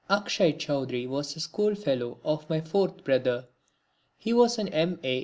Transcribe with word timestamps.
Akshay 0.09 0.51
Chowdhury 0.53 1.07
was 1.07 1.35
a 1.35 1.39
school 1.39 1.75
fellow 1.75 2.17
of 2.23 2.49
my 2.49 2.59
fourth 2.59 3.03
brother. 3.03 3.47
He 4.17 4.33
was 4.33 4.57
an 4.57 4.67
M. 4.69 4.99
A. 5.03 5.19